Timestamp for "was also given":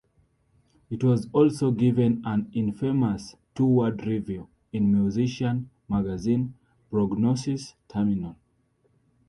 1.03-2.23